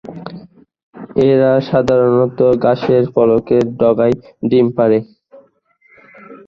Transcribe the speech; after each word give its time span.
এরা 1.25 1.51
সাধারনত 1.67 2.39
ঘাসের 2.63 3.03
ফলকের 3.13 3.63
ডগায় 3.79 4.15
ডিম 4.49 4.67
পাড়ে। 4.77 4.99